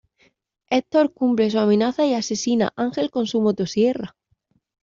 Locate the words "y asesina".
2.07-2.73